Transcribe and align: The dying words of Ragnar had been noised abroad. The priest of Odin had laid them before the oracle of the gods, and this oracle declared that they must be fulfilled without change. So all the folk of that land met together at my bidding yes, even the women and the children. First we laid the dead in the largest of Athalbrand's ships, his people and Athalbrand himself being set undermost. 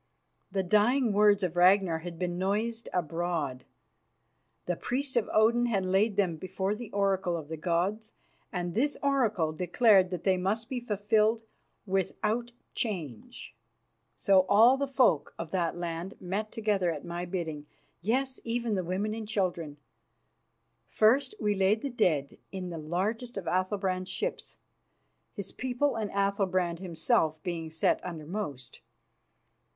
The 0.51 0.63
dying 0.63 1.13
words 1.13 1.43
of 1.43 1.55
Ragnar 1.55 1.99
had 1.99 2.17
been 2.17 2.39
noised 2.39 2.89
abroad. 2.91 3.65
The 4.65 4.75
priest 4.75 5.15
of 5.15 5.29
Odin 5.31 5.67
had 5.67 5.85
laid 5.85 6.15
them 6.15 6.37
before 6.37 6.73
the 6.73 6.89
oracle 6.89 7.37
of 7.37 7.49
the 7.49 7.55
gods, 7.57 8.13
and 8.51 8.73
this 8.73 8.97
oracle 9.03 9.51
declared 9.53 10.09
that 10.09 10.23
they 10.23 10.37
must 10.37 10.69
be 10.69 10.79
fulfilled 10.79 11.43
without 11.85 12.51
change. 12.73 13.53
So 14.17 14.47
all 14.49 14.75
the 14.75 14.87
folk 14.87 15.35
of 15.37 15.51
that 15.51 15.77
land 15.77 16.15
met 16.19 16.51
together 16.51 16.89
at 16.89 17.05
my 17.05 17.23
bidding 17.25 17.67
yes, 18.01 18.39
even 18.43 18.73
the 18.73 18.83
women 18.83 19.13
and 19.13 19.27
the 19.27 19.31
children. 19.31 19.77
First 20.87 21.35
we 21.39 21.53
laid 21.53 21.81
the 21.83 21.91
dead 21.91 22.39
in 22.51 22.71
the 22.71 22.79
largest 22.79 23.37
of 23.37 23.45
Athalbrand's 23.47 24.09
ships, 24.09 24.57
his 25.35 25.51
people 25.51 25.95
and 25.95 26.09
Athalbrand 26.09 26.79
himself 26.79 27.39
being 27.43 27.69
set 27.69 28.03
undermost. 28.03 28.81